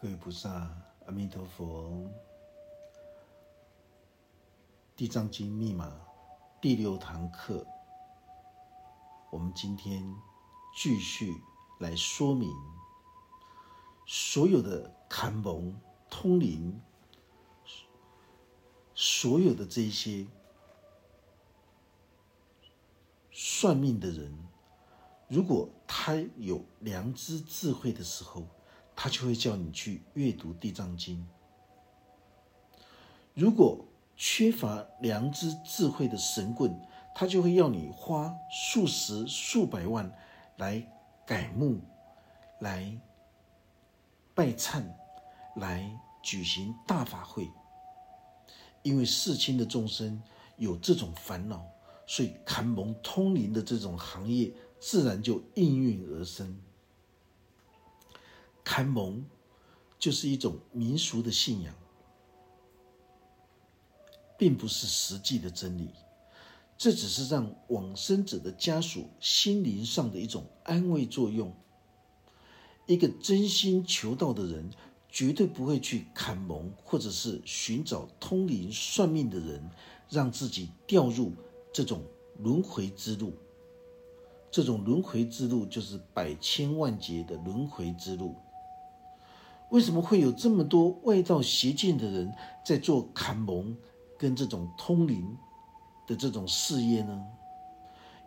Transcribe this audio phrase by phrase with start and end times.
[0.00, 0.48] 各位菩萨，
[1.06, 2.08] 阿弥陀佛。
[4.94, 5.92] 地藏经密码
[6.60, 7.66] 第六堂课，
[9.32, 10.14] 我们今天
[10.76, 11.34] 继续
[11.80, 12.48] 来说明
[14.06, 15.76] 所有的坎蒙
[16.08, 16.80] 通灵，
[18.94, 20.28] 所有的这些
[23.32, 24.32] 算命的人，
[25.26, 28.46] 如果他有良知智慧的时候。
[29.00, 31.24] 他就会叫你去阅读《地藏经》。
[33.32, 36.76] 如果缺乏良知智慧的神棍，
[37.14, 40.12] 他就会要你花数十、数百万
[40.56, 40.84] 来
[41.24, 41.78] 改墓、
[42.58, 42.92] 来
[44.34, 44.82] 拜忏、
[45.54, 45.88] 来
[46.20, 47.48] 举行大法会。
[48.82, 50.20] 因为世亲的众生
[50.56, 51.64] 有这种烦恼，
[52.04, 56.60] 所以坎蒙通灵的这种行业自然就应运而生。
[58.70, 59.24] 堪蒙
[59.98, 61.74] 就是一种民俗的信仰，
[64.36, 65.88] 并不是实际的真理。
[66.76, 71.50] 这只是让往生者的家属心灵上的一种安慰作用。
[72.84, 74.68] 一个真心求道的人，
[75.08, 79.70] 绝对不会去砍蒙，或者是寻找通灵算命的人，
[80.10, 81.32] 让自己掉入
[81.72, 82.02] 这种
[82.36, 83.32] 轮回之路。
[84.50, 88.36] 这种轮回之路，就是百千万劫的轮回之路。
[89.70, 92.32] 为什么会有这么多外道邪见的人
[92.64, 93.76] 在做砍蒙
[94.16, 95.36] 跟这种通灵
[96.06, 97.26] 的这种事业呢？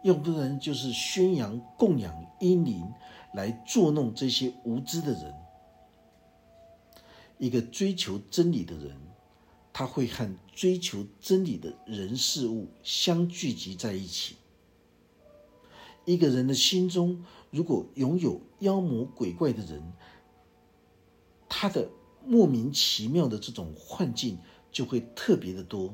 [0.03, 2.91] 要不然就是宣扬供养阴灵
[3.33, 5.33] 来作弄这些无知的人。
[7.37, 8.95] 一个追求真理的人，
[9.73, 14.35] 他会和追求真理的人事物相聚集在一起。
[16.05, 19.81] 一个人的心中如果拥有妖魔鬼怪的人，
[21.53, 21.89] 他的
[22.25, 24.39] 莫名其妙的这种幻境
[24.71, 25.93] 就会特别的多。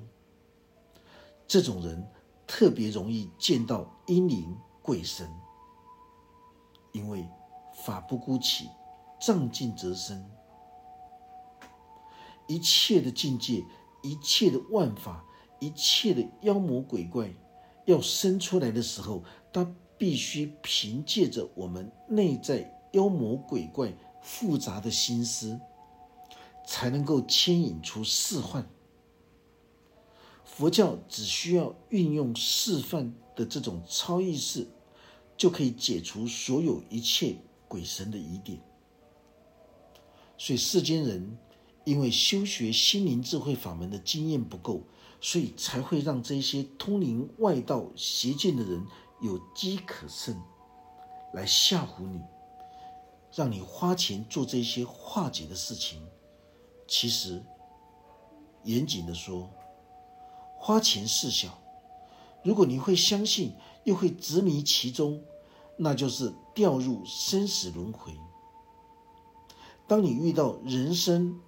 [1.48, 2.08] 这种人
[2.46, 5.28] 特别容易见到阴灵鬼神，
[6.92, 7.28] 因为
[7.84, 8.70] 法不孤起，
[9.20, 10.24] 障尽则生。
[12.46, 13.66] 一切的境界，
[14.04, 15.26] 一切的万法，
[15.60, 17.34] 一切的妖魔鬼怪
[17.86, 19.68] 要生出来的时候，他
[19.98, 23.92] 必须凭借着我们内在妖魔鬼怪。
[24.22, 25.60] 复杂的心思，
[26.66, 28.68] 才能够牵引出示幻。
[30.44, 34.68] 佛教只需要运用示范的这种超意识，
[35.38, 38.60] 就可以解除所有一切鬼神的疑点。
[40.38, 41.38] 所以世间人
[41.84, 44.82] 因为修学心灵智慧法门的经验不够，
[45.22, 48.86] 所以才会让这些通灵外道邪见的人
[49.22, 50.42] 有机可乘，
[51.34, 52.20] 来吓唬你。
[53.38, 56.02] 让你花钱做这些化解的事情，
[56.88, 57.40] 其实
[58.64, 59.48] 严谨的说，
[60.58, 61.56] 花钱事小。
[62.44, 63.54] 如果你会相信，
[63.84, 65.24] 又会执迷其中，
[65.78, 68.12] 那就是掉入生死轮回。
[69.88, 71.40] 当你遇到人生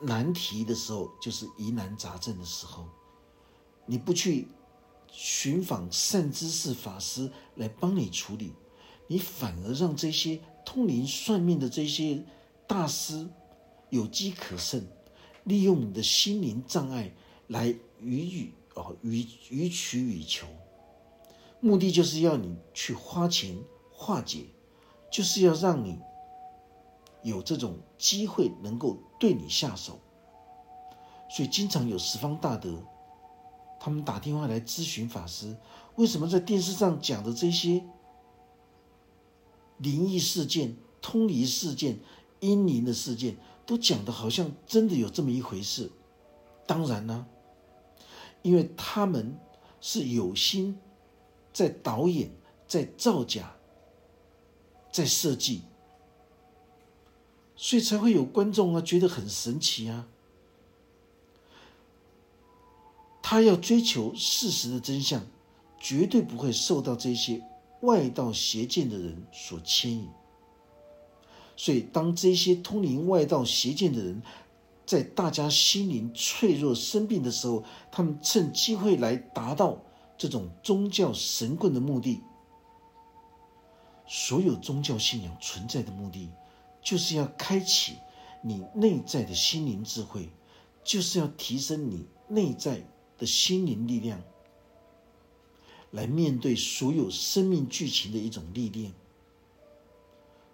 [0.00, 2.88] 难题的时候，就是疑难杂症的时候，
[3.84, 4.48] 你不去
[5.12, 8.54] 寻访善知识法师来帮你处理，
[9.06, 10.40] 你反而让这些。
[10.64, 12.22] 通灵算命的这些
[12.66, 13.28] 大师
[13.88, 14.86] 有机可乘，
[15.44, 17.12] 利用你的心灵障碍
[17.48, 20.46] 来予予哦予予取予求，
[21.60, 23.56] 目的就是要你去花钱
[23.90, 24.46] 化解，
[25.10, 25.98] 就是要让你
[27.22, 29.98] 有这种机会能够对你下手。
[31.28, 32.82] 所以经常有十方大德，
[33.80, 35.56] 他们打电话来咨询法师，
[35.96, 37.82] 为什么在电视上讲的这些？
[39.80, 41.98] 灵异事件、通灵事件、
[42.40, 43.36] 阴灵的事件，
[43.66, 45.90] 都讲的好像真的有这么一回事。
[46.66, 47.26] 当然呢，
[48.42, 49.36] 因为他们
[49.80, 50.78] 是有心
[51.52, 52.30] 在导演、
[52.68, 53.56] 在造假、
[54.92, 55.62] 在设计，
[57.56, 60.06] 所以才会有观众啊觉得很神奇啊。
[63.22, 65.24] 他要追求事实的真相，
[65.78, 67.42] 绝对不会受到这些。
[67.80, 70.08] 外道邪见的人所牵引，
[71.56, 74.22] 所以当这些通灵外道邪见的人
[74.84, 79.78] 在大家心灵脆弱生病的时候，他们趁机会来达到
[80.18, 82.20] 这种宗教神棍的目的。
[84.06, 86.28] 所有宗教信仰存在的目的，
[86.82, 87.94] 就是要开启
[88.42, 90.28] 你内在的心灵智慧，
[90.82, 92.84] 就是要提升你内在
[93.16, 94.20] 的心灵力量。
[95.92, 98.92] 来面对所有生命剧情的一种历练，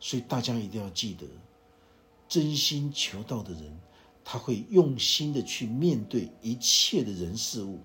[0.01, 1.27] 所以大家一定要记得，
[2.29, 3.79] 真心求道的人，
[4.25, 7.81] 他会用心的去面对一切的人事物。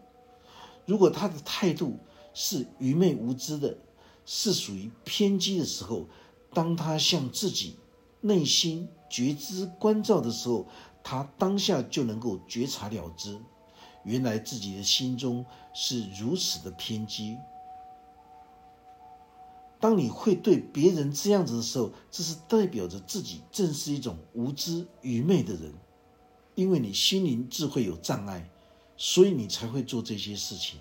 [0.85, 1.97] 如果他的态度
[2.33, 3.77] 是愚昧无知的，
[4.25, 6.07] 是属于偏激的时候，
[6.53, 7.75] 当他向自己
[8.21, 10.67] 内心觉知关照的时候，
[11.03, 13.39] 他当下就能够觉察了知，
[14.03, 17.37] 原来自己的心中是如此的偏激。
[19.79, 25.73] 当你会对别人这样子的时候，这是代表着自己正是一种无知愚昧的人，
[26.53, 28.47] 因为你心灵智慧有障碍，
[28.95, 30.79] 所以你才会做这些事情。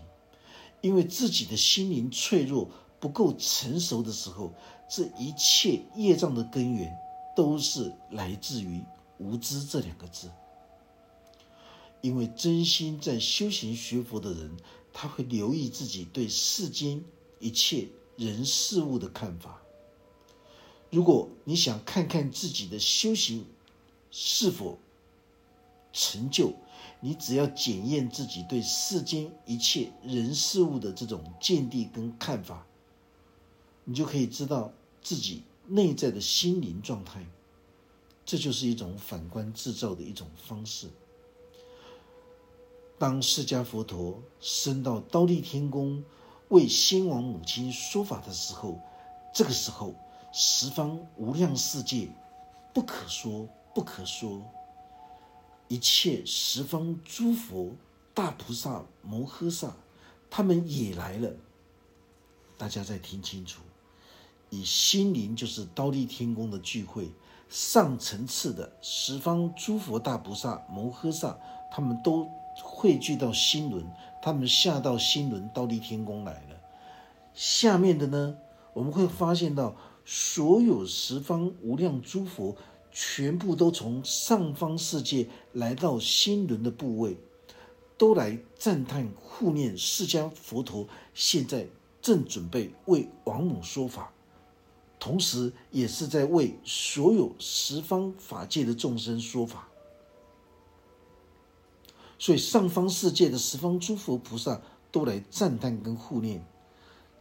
[0.83, 4.53] 因为自己的心灵脆弱不够成熟的时候，
[4.89, 6.95] 这一切业障的根源
[7.35, 8.83] 都是来自于
[9.19, 10.31] 无知这两个字。
[12.01, 14.57] 因为真心在修行学佛的人，
[14.93, 17.05] 他会留意自己对世间
[17.39, 17.89] 一切。
[18.17, 19.63] 人事物的看法。
[20.91, 23.47] 如果你想看看自己的修行
[24.11, 24.79] 是否
[25.91, 26.53] 成就，
[27.01, 32.67] 你只要检验自己对世间一切人事物的这种见地跟看法，
[33.85, 34.71] 你就可以知道
[35.01, 37.25] 自己内在的心灵状态。
[38.27, 40.91] 这就是一种反观制造的一种方式。
[43.01, 46.05] 当释迦佛陀升到刀立天宫。
[46.49, 48.79] 为先王母亲说法的时候，
[49.33, 49.95] 这个时候
[50.33, 52.11] 十方无量世界
[52.75, 54.43] 不可说不可说，
[55.69, 57.73] 一切十方诸佛
[58.13, 59.75] 大菩萨摩诃萨，
[60.29, 61.33] 他们也来了。
[62.59, 63.63] 大家再听清楚，
[64.51, 67.11] 以心灵就是刀立天宫的聚会，
[67.49, 71.39] 上层次的十方诸佛大菩萨摩诃萨，
[71.73, 72.29] 他们都
[72.63, 73.85] 汇聚到心轮。
[74.23, 76.61] 他们下到新轮到立天宫来了。
[77.33, 78.37] 下面的呢，
[78.75, 79.75] 我们会发现到
[80.05, 82.55] 所有十方无量诸佛，
[82.93, 87.17] 全部都从上方世界来到新轮的部位，
[87.97, 90.87] 都来赞叹护念释迦佛陀。
[91.15, 91.67] 现在
[92.03, 94.13] 正准备为王母说法，
[94.99, 99.70] 同时也是在为所有十方法界的众生说法。
[102.21, 104.61] 所以上方世界的十方诸佛菩萨
[104.93, 106.45] 都来赞叹跟护念，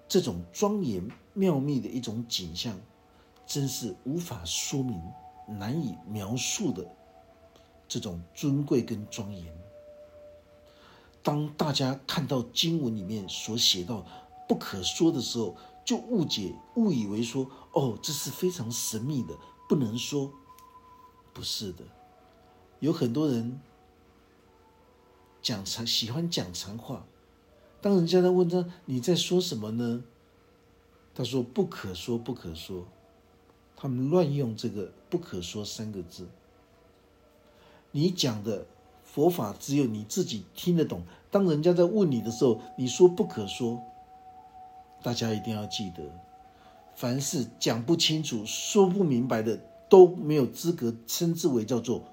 [0.09, 2.77] 这种庄严妙密的一种景象，
[3.47, 5.01] 真是无法说明、
[5.47, 6.85] 难以描述的
[7.87, 9.45] 这种尊贵跟庄严。
[11.23, 14.05] 当大家看到经文里面所写到
[14.49, 15.55] 不可说的时候，
[15.85, 19.33] 就误解、误以为说：“哦，这是非常神秘的，
[19.69, 20.29] 不能说。”
[21.31, 21.85] 不是的，
[22.81, 23.61] 有很多人。
[25.41, 27.05] 讲长喜欢讲长话，
[27.81, 30.03] 当人家在问他你在说什么呢？
[31.15, 32.85] 他说不可说不可说，
[33.75, 36.27] 他们乱用这个不可说三个字。
[37.91, 38.65] 你讲的
[39.03, 41.01] 佛法只有你自己听得懂。
[41.31, 43.81] 当人家在问你的时候，你说不可说，
[45.03, 46.03] 大家一定要记得，
[46.95, 49.59] 凡是讲不清楚、说不明白的，
[49.89, 52.03] 都没有资格称之为叫做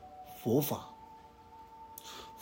[0.43, 0.96] 佛法。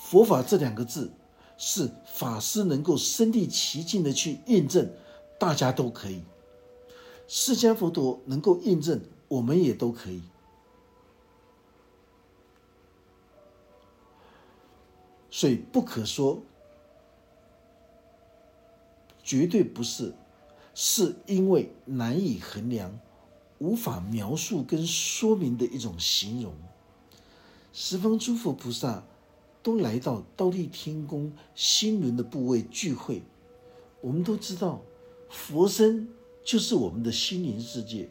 [0.04, 1.10] 佛法这两个字，
[1.56, 4.92] 是法师能够身临其境的去印证，
[5.40, 6.22] 大家都可以。
[7.26, 10.22] 释迦佛陀能够印证，我们也都可以。
[15.30, 16.42] 所以不可说，
[19.22, 20.14] 绝对不是，
[20.74, 23.00] 是因为难以衡量、
[23.58, 26.52] 无法描述跟说明的一种形容。
[27.72, 29.02] 十方诸佛菩萨。
[29.64, 33.22] 都来到倒立天宫心轮的部位聚会。
[34.02, 34.82] 我们都知道，
[35.30, 36.06] 佛身
[36.44, 38.10] 就是我们的心灵世界，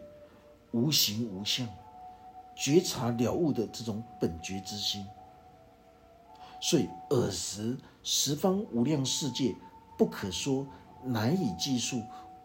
[0.72, 1.68] 无形无相，
[2.58, 5.06] 觉察了悟的这种本觉之心。
[6.60, 9.56] 所以，尔时十方无量世界
[9.96, 10.66] 不可说、
[11.04, 12.02] 难以计数、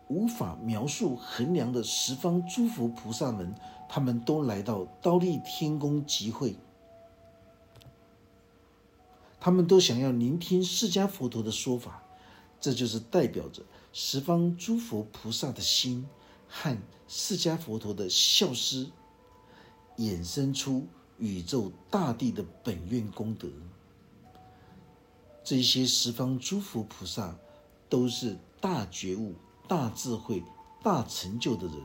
[0.08, 3.54] 无法描述衡量的十方诸佛菩萨们，
[3.88, 6.54] 他们都来到倒立天宫集会。
[9.40, 12.02] 他们都想要聆听释迦佛陀的说法，
[12.60, 16.06] 这就是代表着十方诸佛菩萨的心
[16.48, 16.76] 和
[17.06, 18.90] 释迦佛陀的孝思，
[19.96, 20.86] 衍生出
[21.18, 23.48] 宇宙大地的本愿功德。
[25.44, 27.36] 这些十方诸佛菩萨
[27.88, 29.34] 都是大觉悟、
[29.66, 30.42] 大智慧、
[30.82, 31.76] 大成就的人，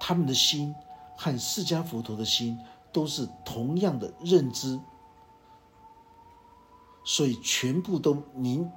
[0.00, 0.74] 他们的心
[1.16, 2.58] 和释迦佛陀的心
[2.92, 4.78] 都是同样的认知。
[7.04, 8.70] 所以全部都凝，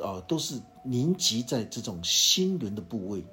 [0.00, 3.24] 啊，都是凝集在这种心轮的部位。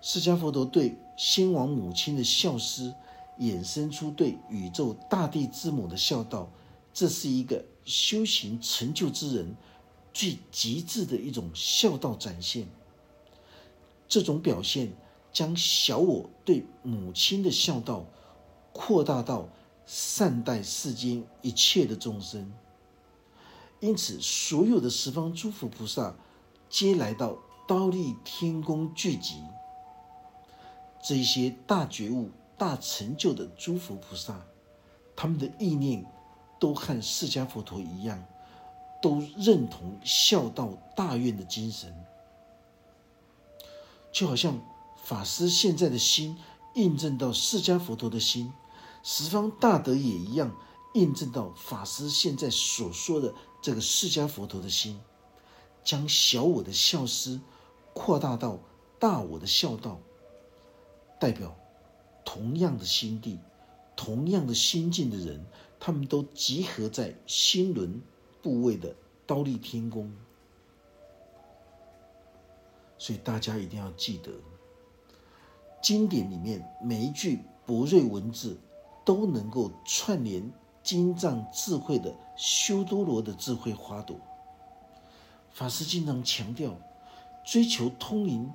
[0.00, 2.94] 释迦佛陀对先王母亲的孝思，
[3.38, 6.48] 衍生出对宇宙大地之母的孝道，
[6.94, 9.54] 这是一个修行成就之人
[10.14, 12.66] 最极致的一种孝道展现。
[14.08, 14.92] 这种表现
[15.32, 18.06] 将小我对母亲的孝道
[18.72, 19.48] 扩大到
[19.84, 22.50] 善待世间一切的众生。
[23.80, 26.14] 因此，所有的十方诸佛菩萨
[26.68, 29.42] 皆来到刀立天宫聚集。
[31.00, 34.44] 这些大觉悟、大成就的诸佛菩萨，
[35.14, 36.04] 他们的意念
[36.58, 38.24] 都和释迦佛陀一样，
[39.00, 41.94] 都认同孝道大愿的精神。
[44.10, 44.60] 就好像
[45.04, 46.36] 法师现在的心
[46.74, 48.52] 印证到释迦佛陀的心，
[49.04, 50.52] 十方大德也一样
[50.94, 53.32] 印证到法师现在所说的。
[53.60, 55.00] 这个释迦佛陀的心，
[55.84, 57.40] 将小我的孝思
[57.92, 58.58] 扩大到
[58.98, 59.98] 大我的孝道，
[61.18, 61.56] 代表
[62.24, 63.38] 同样的心地、
[63.96, 65.44] 同样的心境的人，
[65.80, 68.00] 他们都集合在心轮
[68.40, 68.94] 部位的
[69.26, 70.12] 刀立天宫。
[72.96, 74.32] 所以大家一定要记得，
[75.82, 78.56] 经典里面每一句博瑞文字
[79.04, 80.48] 都能够串联。
[80.88, 84.18] 精藏智慧的修多罗的智慧花朵，
[85.50, 86.80] 法师经常强调，
[87.44, 88.50] 追求通灵、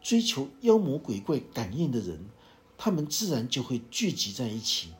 [0.00, 2.24] 追求妖魔鬼怪感应的人，
[2.78, 4.92] 他们自然就会聚集在一起。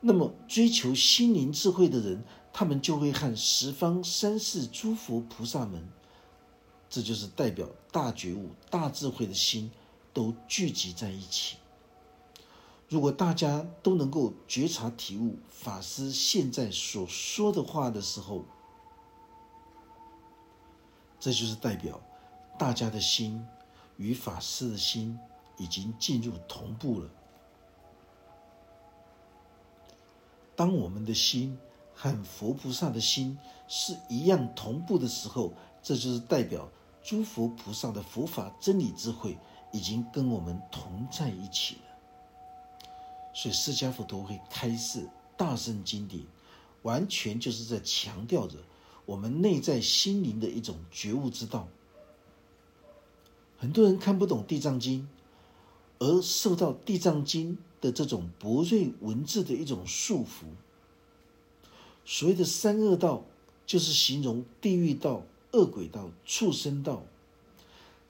[0.00, 2.22] 那么，追求心灵智慧的人，
[2.52, 5.88] 他们就会和十方三世诸佛菩萨们，
[6.90, 9.70] 这就是代表大觉悟、大智慧的心，
[10.12, 11.56] 都聚集在一起。
[12.90, 18.44] 如果大家都能够觉察体悟法师现在所说的话的时候，
[21.20, 22.00] 这就是代表
[22.58, 23.46] 大家的心
[23.96, 25.16] 与法师的心
[25.56, 27.08] 已经进入同步了。
[30.56, 31.56] 当我们的心
[31.94, 36.68] 和佛菩萨的心是一样同步的时候，这就是代表
[37.04, 39.38] 诸佛菩萨的佛法真理智慧
[39.72, 41.89] 已经跟我们同在一起了。
[43.32, 46.22] 所以，释迦佛陀会开示大圣经典，
[46.82, 48.56] 完全就是在强调着
[49.06, 51.68] 我们内在心灵的一种觉悟之道。
[53.56, 55.02] 很多人看不懂《地藏经》，
[56.04, 60.46] 而受到《地藏经》的这种博瑞文字的一种束缚。
[62.04, 63.22] 所谓的三恶道，
[63.64, 65.22] 就是形容地狱道、
[65.52, 67.02] 恶鬼道、畜生道。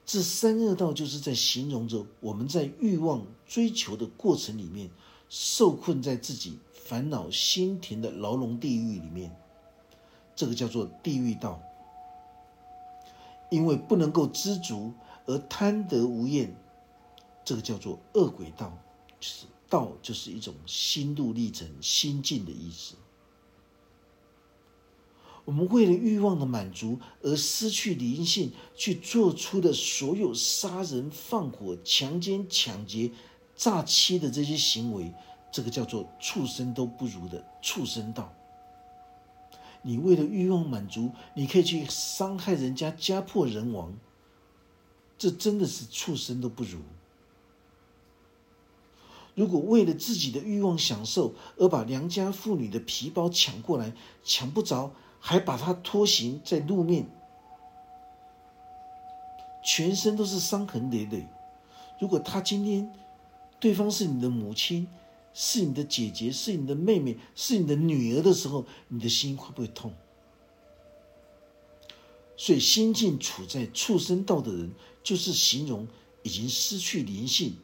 [0.05, 4.89] 这三恶道，就是在形容着我们在欲望追求的过程里面。
[5.33, 9.33] 受困在自己烦恼心田的牢笼地狱里面，
[10.35, 11.61] 这个叫做地狱道。
[13.49, 14.91] 因为不能够知足
[15.25, 16.53] 而贪得无厌，
[17.45, 18.77] 这个叫做恶鬼道。
[19.21, 22.95] 就是道，就是一种心路历程、心境的意思。
[25.45, 33.11] 我们为了欲望的满足而失去灵性，去做出的所有杀人、放火、强奸、抢劫。
[33.61, 35.13] 诈欺的这些行为，
[35.51, 38.33] 这个叫做畜生都不如的畜生道。
[39.83, 43.93] 你为了欲望满足，你可以去伤害人家，家破人亡，
[45.15, 46.79] 这真的是畜生都不如。
[49.35, 57.07] 如果为了自己的欲望享受而把良家妇女的皮包抢过来，抢不着还把她拖行在路面，
[59.63, 61.27] 全身都是伤痕累累。
[61.99, 62.91] 如果他今天，
[63.61, 64.87] 对方是你的母亲，
[65.33, 69.93] 是你的姐姐，是你的妹妹，是你的女儿的时候，你的心会不会痛？
[72.35, 74.71] 所以，心境处在畜生道的人，
[75.03, 75.87] 就是形容
[76.23, 77.55] 已经失去灵性，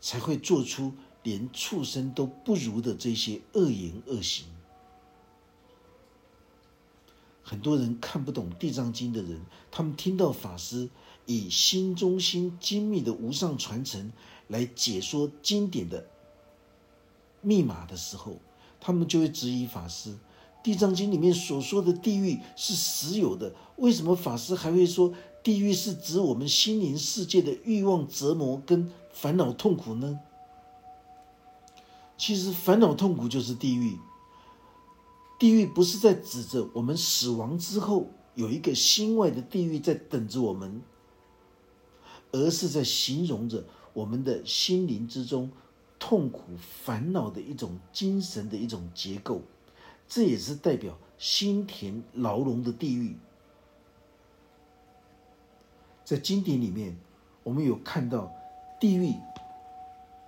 [0.00, 4.46] 才会做出连畜生都不如的这些恶言恶行。
[7.42, 10.88] 很多人看不懂《地藏经》的人，他们听到法师
[11.26, 14.10] 以心中心精密的无上传承。
[14.50, 16.04] 来解说经典的
[17.40, 18.36] 密码的时候，
[18.80, 20.10] 他们就会质疑法师，
[20.62, 30.18] 《地藏经》里面所说的地狱是实有的，为什么法师还会说地狱是指我们心灵世界的欲望折磨跟烦恼痛苦呢？
[32.18, 33.96] 其实烦恼痛苦就是地狱，
[35.38, 40.82] 地狱不是在指着我们死亡之后有一个心外的地狱在等着我们，
[42.32, 43.64] 而是在形容着。
[43.92, 45.50] 我们的心灵之中
[45.98, 49.42] 痛苦烦恼的一种精神的一种结构，
[50.08, 53.16] 这也是代表心田牢笼的地狱。
[56.04, 56.96] 在经典里面，
[57.42, 58.32] 我们有看到
[58.80, 59.14] 地狱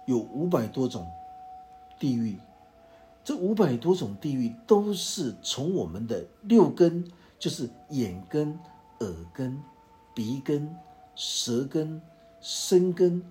[0.06, 1.10] 有五百多种，
[1.98, 2.36] 地狱。
[3.24, 8.58] 这五百多种地狱都是从我们的六根，就是眼根、
[8.98, 9.62] 耳根、
[10.12, 10.76] 鼻根、
[11.14, 12.02] 舌根、
[12.40, 13.22] 身根、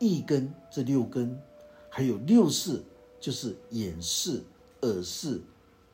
[0.00, 1.40] 一根这六根，
[1.88, 2.82] 还有六识，
[3.20, 4.42] 就是眼识、
[4.80, 5.40] 耳识、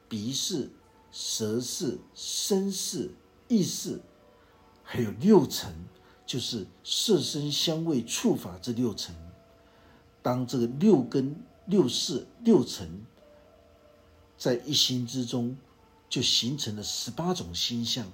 [0.09, 0.71] 鼻识、
[1.13, 3.11] 舌识、身识、
[3.49, 4.01] 意识，
[4.83, 5.75] 还有六尘，
[6.25, 9.15] 就是色身香味触法这六尘。
[10.23, 11.37] 当这个六根、
[11.67, 13.05] 六识、六尘。
[14.39, 15.57] 在一心之中，
[16.11, 18.07] 就形成了十八种心相。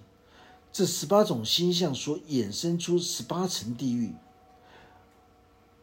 [0.73, 4.15] 这十八种心相所衍生出十八层地狱。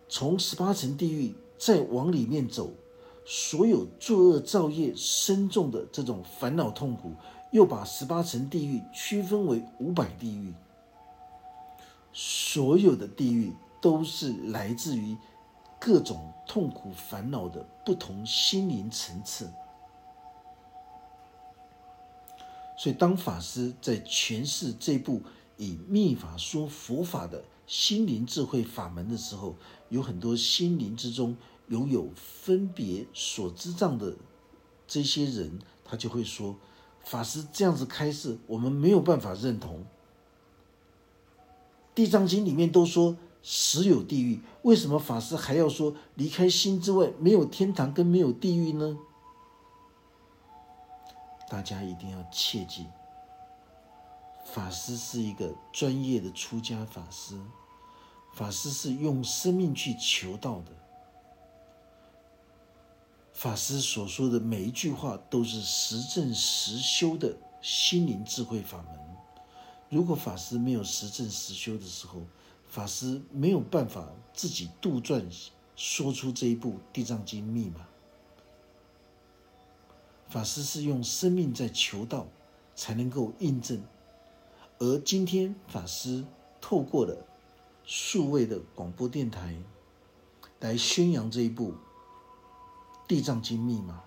[0.10, 2.72] 从十八层地狱再往里面走，
[3.24, 7.14] 所有作恶造业深重的这种烦恼痛苦，
[7.52, 10.52] 又把十八层地狱区分为五百地狱。
[12.12, 15.16] 所有的地狱都是来自于
[15.80, 19.48] 各种痛苦烦恼的不同心灵层次。
[22.76, 25.22] 所以，当法师在诠释这部
[25.58, 29.56] 以密法说佛法的心灵智慧法门的时候，
[29.90, 31.36] 有很多心灵之中
[31.68, 34.16] 拥有分别所知障的
[34.88, 36.56] 这些人，他就会说
[37.04, 39.82] ：“法师这样子开示，我们没有办法认同。”
[41.96, 48.98] 《地藏经》里面都说实有地狱，为什么法师还要说离开心之外没有天堂跟没有地狱呢？
[51.50, 52.86] 大家一定要切记，
[54.46, 57.38] 法师是一个专业的出家法师，
[58.34, 60.72] 法师是用生命去求道的。
[63.34, 69.00] 法师所说的每一句话都是实证实修的心灵智慧法门。
[69.90, 72.22] 如果法师没有实证实修的时候，
[72.68, 75.24] 法师没有办法自己杜撰
[75.76, 77.88] 说出这一部《地藏经》密码。
[80.28, 82.28] 法师是用生命在求道，
[82.76, 83.82] 才能够印证。
[84.78, 86.24] 而今天法师
[86.62, 87.26] 透过了
[87.92, 89.56] 数位的广播电台，
[90.60, 91.72] 来宣扬这一部
[93.08, 94.04] 《地藏经》密码，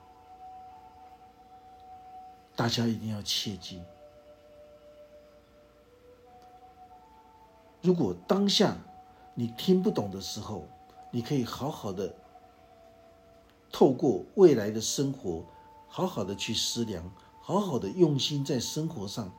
[2.55, 3.83] 大家一定要切记。
[7.81, 8.77] 如果当下
[9.35, 10.69] 你听不懂的时候，
[11.11, 12.15] 你可以好好的
[13.73, 15.45] 透过未来的生活。
[15.89, 19.31] 好好的去思量，好好的用心在生活上，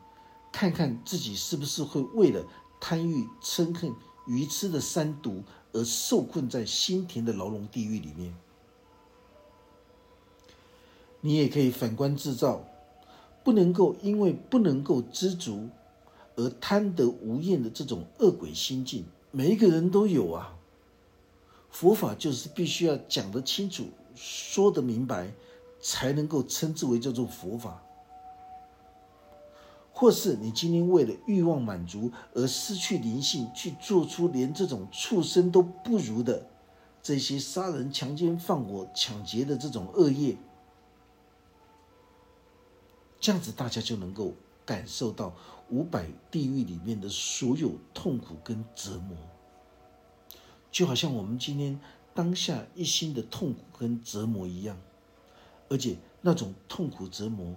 [0.51, 2.45] 看看自己是不是会为了
[2.79, 3.91] 贪欲、嗔恨、
[4.26, 8.36] 愚痴的三毒而受困在心田的牢笼地狱里面。
[11.22, 12.66] 你也可以反观自照，
[13.44, 15.70] 不能够因为不能够知足
[16.36, 20.58] 而贪得无厌的这种恶鬼心境，每一个人都有啊。
[21.70, 25.34] 佛法就是必须要讲得清楚，说得明白。
[25.86, 27.84] 才能够称之为叫做佛法，
[29.95, 36.49] 或是你今天为了欲望满足而失去灵性，去做出连这种畜生都不如的
[37.01, 40.36] 这些杀人、强奸、放火、抢劫的这种恶业，
[43.19, 44.34] 这样子大家就能够
[44.65, 45.34] 感受到
[45.69, 49.15] 五百地狱里面的所有痛苦跟折磨，
[50.71, 51.79] 就好像我们今天
[52.15, 54.75] 当下一心的痛苦跟折磨一样。
[55.69, 57.56] 而且那种痛苦折磨，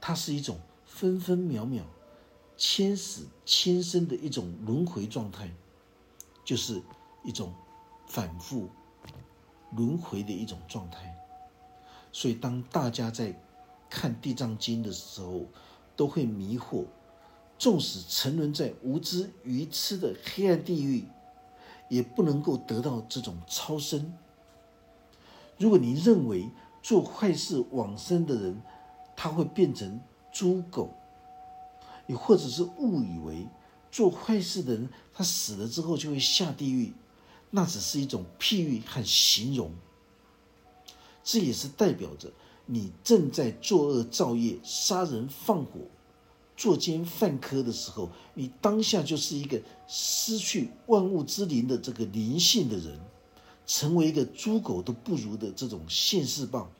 [0.00, 0.58] 它是一种
[0.94, 1.82] 分分秒秒、
[2.56, 5.50] 千死千生的一种轮回状态，
[6.44, 6.80] 就是
[7.24, 7.52] 一种
[8.06, 8.68] 反复
[9.72, 11.12] 轮回的一种状态。
[12.12, 13.36] 所以，当大家在
[13.90, 15.46] 看《地藏经》的时候，
[15.96, 16.84] 都会迷惑，
[17.58, 21.08] 纵使沉沦在无知愚痴的黑暗地狱，
[21.88, 24.14] 也不能够得到这种超生。
[25.58, 26.48] 如果你认为，
[26.84, 28.62] 做坏事往生的人，
[29.16, 30.00] 他会变成
[30.34, 30.88] 猪狗；
[32.06, 33.46] 你或者是误以为
[33.90, 36.92] 做坏事的人，他死了之后就会下地狱，
[37.50, 39.70] 那只是一种譬喻和形容。
[41.22, 42.30] 这也是代表着
[42.66, 45.80] 你正在作恶造业、杀人放火、
[46.56, 52.98] 作奸犯科的时候，你当下就是一个失去万物之灵的这个灵性的人。
[53.66, 56.70] 成为一个猪狗都不如的这种现世报。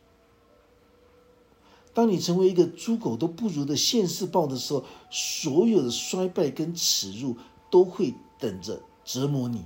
[1.95, 7.37] 当你成为一个猪狗都不如的现世报的时候，所有的衰败跟耻辱
[7.71, 9.65] 都会等着折磨你。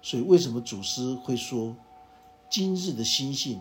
[0.00, 1.74] 所以，为什么祖师会说，
[2.48, 3.60] 今日的心性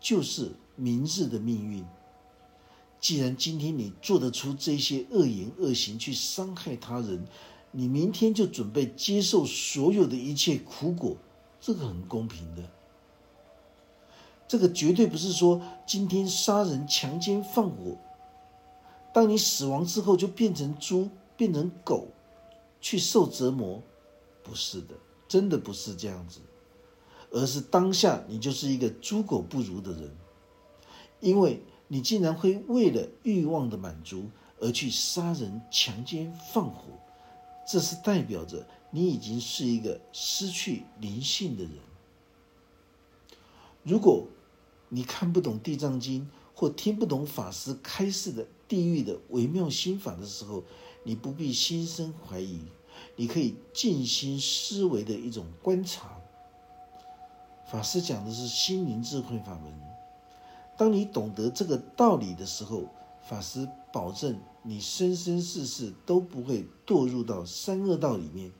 [0.00, 1.84] 就是明日的命运？
[2.98, 7.26] 既然今天你做得出这些恶言恶行去伤害他人，
[7.70, 11.14] 你明天就准备接受所有的一切苦果，
[11.60, 12.62] 这个很公平的。
[14.54, 17.98] 这个绝对不是说今天杀人、强奸、放火，
[19.12, 22.06] 当你死亡之后就变成猪、变成狗，
[22.80, 23.82] 去受折磨，
[24.44, 24.94] 不是的，
[25.26, 26.38] 真的不是这样子，
[27.32, 30.08] 而是当下你就是一个猪狗不如的人，
[31.18, 36.84] 因为你竟然会为了欲望的满足而去杀人、强奸、放火，
[37.66, 41.72] 这是代表着你已经是一个失去灵性的人。
[43.82, 44.28] 如果
[44.94, 46.22] 你看不懂《地藏经》，
[46.54, 50.62] 或听不懂法师开示的地狱的微妙心法的时候，
[51.02, 52.60] 你不必心生怀疑，
[53.16, 56.16] 你可以静心思维的一种观察。
[57.66, 59.74] 法师讲的是心灵智慧法门。
[60.78, 62.84] 当你懂得这个道理的时候，
[63.28, 68.52] 法师保证你生生世世都不会堕入到三恶道里面，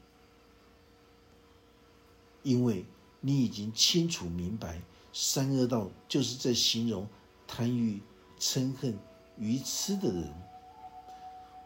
[2.43, 2.85] 因为
[3.21, 4.83] 你已经清楚明白。
[5.17, 7.07] 三恶道就是在形容
[7.47, 8.03] 贪欲、
[8.37, 8.99] 嗔恨、
[9.39, 10.35] 愚痴的人，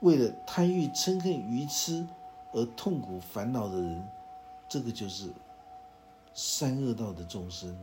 [0.00, 2.06] 为了贪欲、嗔恨、愚痴
[2.52, 4.06] 而痛苦烦恼的人，
[4.68, 5.30] 这个就是
[6.34, 7.74] 三恶道的众生。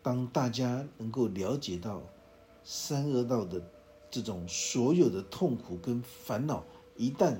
[0.00, 2.00] 当大家能够了解到
[2.62, 3.60] 三恶道的
[4.12, 6.62] 这种所有的痛苦跟烦恼，
[6.96, 7.36] 一旦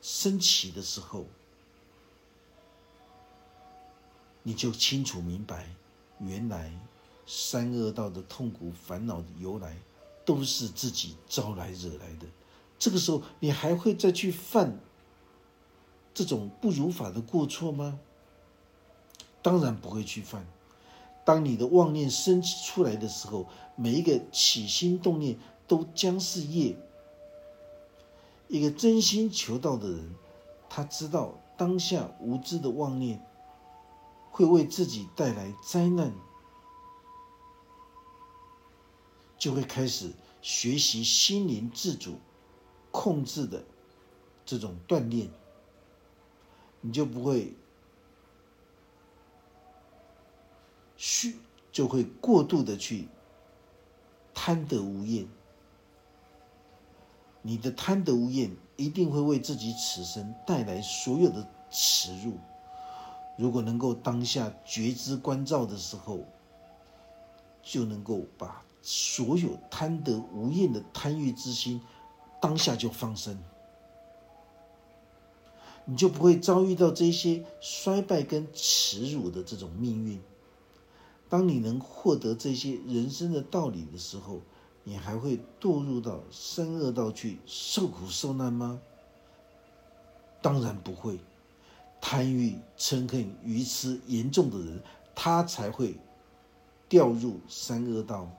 [0.00, 1.26] 升起的时候，
[4.48, 5.66] 你就清楚明白，
[6.18, 6.72] 原来
[7.26, 9.76] 三恶道的痛苦烦恼的由来，
[10.24, 12.26] 都是自己招来惹来的。
[12.78, 14.80] 这个时候，你还会再去犯
[16.14, 18.00] 这种不如法的过错吗？
[19.42, 20.46] 当然不会去犯。
[21.26, 26.74] 当你的妄念升起出来的时候，每一个起心动念都将是业。
[28.48, 30.14] 一个真心求道的人，
[30.70, 33.22] 他知道当下无知的妄念。
[34.38, 36.12] 会为自己带来灾难，
[39.36, 42.20] 就会开始学习心灵自主
[42.92, 43.64] 控制的
[44.46, 45.28] 这种锻炼，
[46.80, 47.52] 你就不会
[50.96, 51.36] 虚，
[51.72, 53.08] 就会过度的去
[54.32, 55.26] 贪得无厌。
[57.42, 62.38] 你的贪得无厌一定会为自己此生带来所有的耻辱。
[63.38, 66.26] 如果能够当下觉知关照的时候，
[67.62, 71.80] 就能够把所有贪得无厌的贪欲之心，
[72.42, 73.38] 当下就放生，
[75.84, 80.20] 你就不会遭遇到这些衰败跟耻辱的这种命运。
[81.28, 84.40] 当你能获得这些人生的道理的时候，
[84.82, 88.80] 你还会堕入到三恶道去受苦受难吗？
[90.42, 91.20] 当然不会。
[92.00, 94.82] 贪欲、嗔恨、愚痴严重的人，
[95.14, 95.96] 他才会
[96.88, 98.30] 掉入三恶道。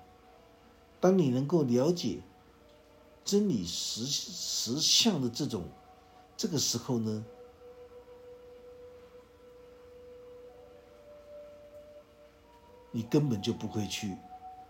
[0.99, 2.19] 当你能够了解
[3.23, 5.63] 真理实实相的这种
[6.35, 7.23] 这个时候呢，
[12.91, 14.17] 你根本就不会去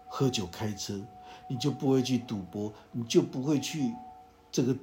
[0.08, 1.00] 喝酒开车，
[1.48, 3.94] 你就不会去赌博，你就不会去
[4.52, 4.76] 这个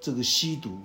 [0.00, 0.78] 这个吸毒。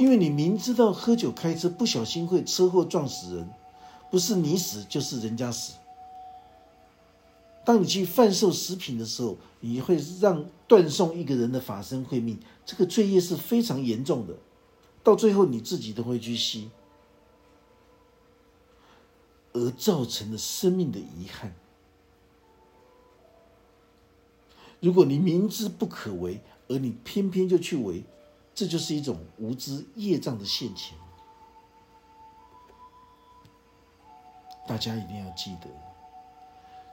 [0.00, 3.50] 因为你明知道喝酒开车不小心会车祸撞死人，
[4.10, 5.74] 不是你死就是人家死。
[7.66, 14.38] 当你去贩售食品的时候，你会让断送一个人的法身慧命，这个罪业是非常严重的，
[15.04, 16.70] 到最后你自己都会去吸，
[19.52, 21.54] 而造成了生命的遗憾。
[24.80, 28.02] 如果你明知不可为，而你偏偏就去为。
[28.60, 30.94] 这就是一种无知业障的现前，
[34.68, 35.68] 大家一定要记得，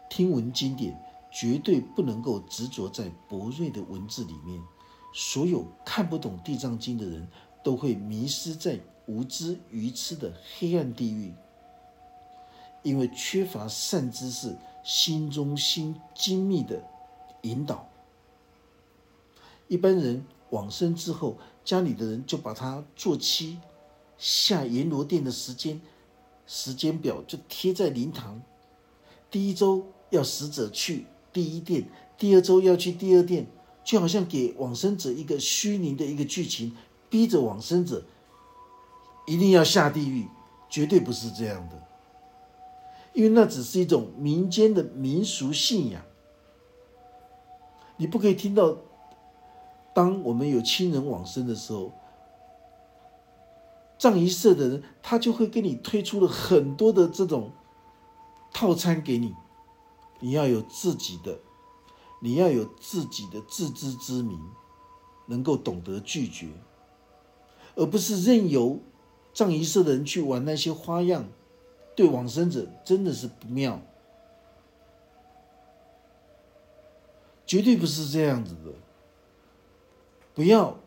[0.09, 0.97] 听闻经典
[1.29, 4.63] 绝对不能够执着在博瑞的文字里面。
[5.13, 7.27] 所有看不懂《地藏经》的人，
[7.61, 11.33] 都会迷失在无知愚痴的黑暗地狱，
[12.81, 16.81] 因为缺乏善知识心中心精密的
[17.41, 17.89] 引导。
[19.67, 21.35] 一般人往生之后，
[21.67, 23.59] 家里的人就把他做妻，
[24.17, 25.81] 下阎罗殿的时间
[26.45, 28.41] 时间表就贴在灵堂。
[29.29, 33.45] 第一周要死者去第一殿，第二周要去第二殿，
[33.83, 36.73] 就好像给往生者一个虚拟的一个剧情，
[37.09, 38.05] 逼着往生者
[39.25, 40.25] 一定要下地狱，
[40.69, 41.83] 绝对不是这样的。
[43.11, 46.01] 因为那只是一种民间的民俗信仰，
[47.97, 48.77] 你不可以听到。
[49.97, 51.91] 当我们有亲人往生的时候，
[53.97, 57.51] 藏仪社的人，他就会给你推出了很多的这种
[58.53, 59.33] 套餐给你，
[60.19, 61.39] 你要有自己的，
[62.21, 64.39] 你要有自己的自知之明，
[65.25, 66.47] 能够懂得拒绝，
[67.73, 68.79] 而不是任由
[69.33, 71.27] 藏仪社的人去玩那些花样，
[71.95, 73.81] 对往生者真的是不妙，
[77.47, 78.71] 绝对不是这样子的，
[80.37, 80.77] 不要。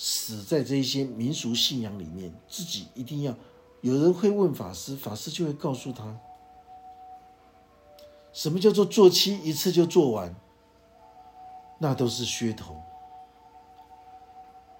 [0.00, 3.34] 死在这些民俗信仰里面，自己一定要
[3.80, 6.16] 有人会问法师，法师就会告诉他，
[8.32, 10.32] 什么叫做做七一次就做完，
[11.80, 12.76] 那都是噱头。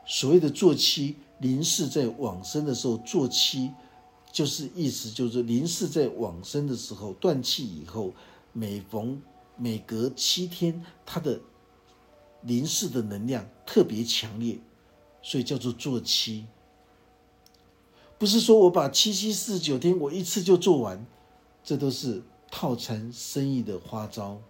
[0.06, 3.72] 所谓的做七，临世在往生的时候做七，
[4.30, 8.12] 就是意思就是临世在往生的时候断气以后，
[8.52, 9.20] 每逢
[9.56, 11.40] 每隔七天，他的
[12.42, 14.58] 临世的能量特别强烈。
[15.20, 16.46] 所以叫做做七，
[18.16, 21.04] 不是说我把七七四十九天我一次就做完，
[21.62, 24.40] 这都是套餐生意的花招。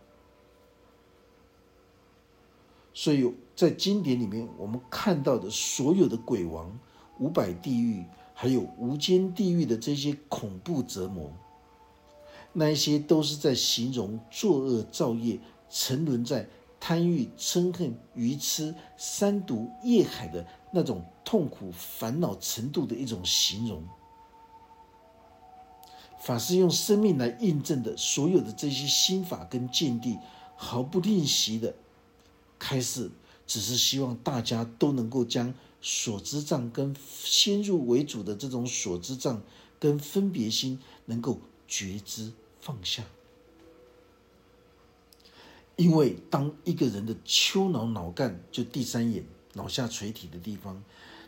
[2.93, 6.79] 所以在经典里面，我们看到的所有的鬼王、
[7.19, 11.33] 五百地狱，还有无间地狱的这些恐怖折磨，
[12.53, 16.47] 那一些都是在形容作恶造业、沉沦在
[16.81, 20.47] 贪欲、嗔恨、愚痴、三毒业海的。
[20.71, 23.83] 那种痛苦烦恼程度的一种形容，
[26.21, 30.19] 法师用生命来印证的所有的这些心法跟见地，
[30.57, 31.75] 毫不吝惜的
[32.59, 33.11] 开示，
[33.47, 39.41] 只是希望大家都能够将所知障跟先入为主的这种所知障
[39.81, 43.03] 跟分别心能够觉知放下，
[45.79, 49.25] 因为当一个人的丘脑脑干就第三眼。
[49.55, 50.85] 脑下垂体的地方，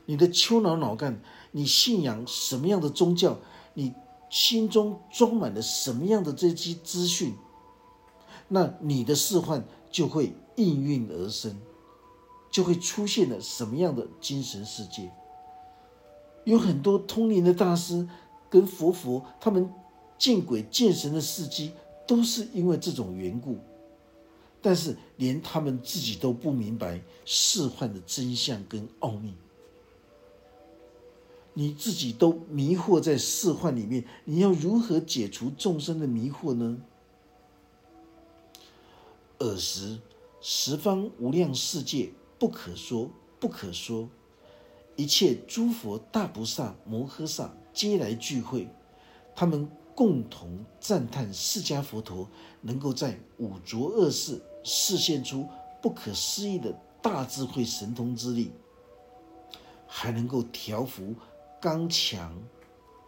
[0.07, 3.39] 你的丘脑脑干，你信仰什么样的宗教？
[3.75, 3.93] 你
[4.29, 7.35] 心中装满了什么样的这些资讯？
[8.47, 11.59] 那你的示幻就会应运而生，
[12.53, 15.11] 就会出现了什么样的精神世界？
[16.45, 18.07] 有很多通灵的大师
[18.49, 19.73] 跟佛佛，他们
[20.19, 21.73] 见鬼见神的事迹，
[22.07, 23.59] 都是因为这种缘故。
[24.63, 29.35] 但是连他们自己都不明白世幻的真相跟奥秘，
[31.55, 36.79] 你自己都迷惑在世幻里面，你要如何解除众生的迷惑呢？
[39.39, 39.99] 尔时
[40.43, 44.11] 十方无量世界不可说不可说，
[44.97, 48.69] 一切诸佛大菩萨摩诃萨皆来聚会，
[49.35, 52.29] 他们共同赞叹释迦佛陀
[52.61, 54.43] 能够在五浊恶世。
[54.63, 55.49] 示现出
[55.81, 58.53] 不可思议的大智慧神通之力，
[59.87, 61.15] 还能够调伏
[61.61, 62.37] 刚强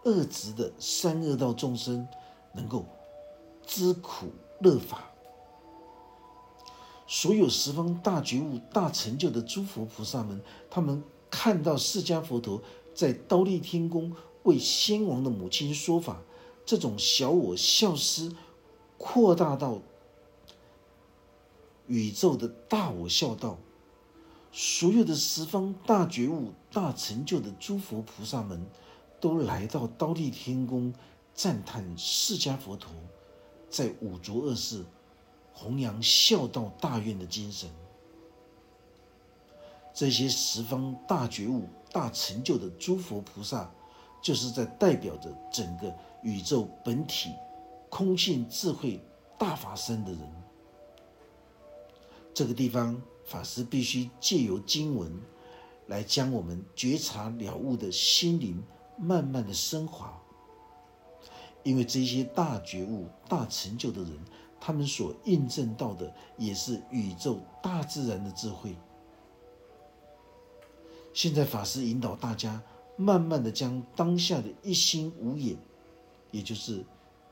[0.05, 2.07] 恶直的三恶道众生，
[2.55, 2.87] 能够
[3.67, 4.27] 知苦
[4.61, 5.05] 乐法。
[7.07, 12.63] 所有十方大觉悟、大成就的诸佛菩萨们，他们看到释迦佛陀
[12.95, 14.11] 在刀立天宫
[14.45, 16.23] 为先王的母亲说法，
[16.65, 18.35] 这种小我孝思
[18.97, 19.79] 扩大到。
[21.87, 23.59] 宇宙的大我孝道，
[24.53, 28.65] 所有的十方大觉悟、大成就的诸佛菩萨们，
[29.21, 30.93] 都来到刀立天宫，
[31.35, 32.93] 赞叹释迦佛陀
[33.69, 34.85] 在五浊恶世
[35.53, 37.69] 弘扬孝道大愿的精神。
[39.95, 43.71] 这些十方大觉悟、大成就的诸佛菩萨，
[44.23, 47.31] 就是在代表着整个宇宙本体
[47.91, 49.05] 空性智慧
[49.39, 50.42] 大法身的人。
[52.35, 55.13] 这个地方，法师必须借由经文，
[55.87, 58.63] 来将我们觉察了悟的心灵
[58.99, 60.19] 慢慢的升华。
[61.63, 64.19] 因为这些大觉悟、大成就的人，
[64.59, 68.75] 他们所印证到的，也是宇宙大自然的智慧。
[71.13, 72.63] 现在法师引导大家，
[72.97, 75.57] 慢慢的将当下的一心无眼，
[76.31, 76.83] 也就是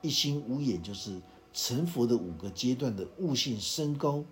[0.03, 1.21] 一心无眼，就是
[1.53, 4.23] 成佛的五个阶段的悟性升高。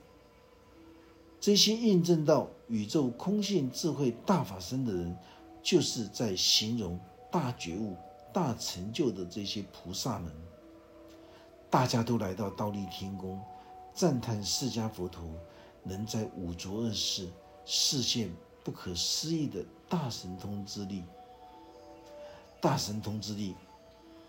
[1.41, 5.17] 这些印证到宇宙空性智慧大法身的人，
[5.63, 6.99] 就是在形容
[7.31, 7.97] 大觉悟、
[8.33, 10.33] 大成就的这些菩萨们。
[11.71, 13.41] 大家都来到倒立天宫，
[13.95, 15.23] 赞叹释迦佛陀
[15.83, 17.29] 能在五浊恶世
[17.65, 18.31] 实现
[18.65, 21.05] 不可思议的大神通之力。
[22.61, 23.55] 大神通之力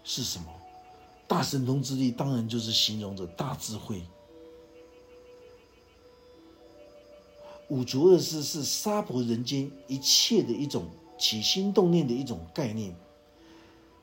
[0.04, 0.46] 是什么？
[1.28, 4.04] 大神通之力当然就是形容着大智慧。
[7.70, 10.86] 五浊恶世是娑婆人间一切的一种
[11.18, 12.96] 起心动念的一种概念，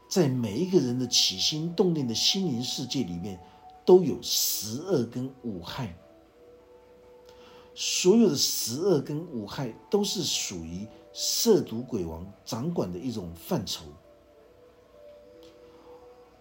[0.09, 3.41] 在每一个人的起心动念的心灵世界里面，
[3.85, 5.97] 都有十恶跟五害。
[7.75, 13.85] 所有的十恶跟五害都是属于涉毒鬼王掌管的一种范畴。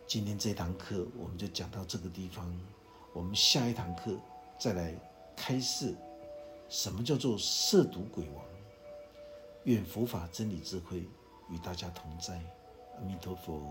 [0.07, 2.55] 今天这堂课我们就讲到这个地方，
[3.13, 4.15] 我们下一堂课
[4.59, 4.95] 再来
[5.35, 5.95] 开示
[6.69, 8.43] 什么叫做涉毒鬼王。
[9.63, 11.09] 愿佛法真理智慧
[11.49, 12.35] 与大家同在，
[12.97, 13.61] 阿弥陀佛。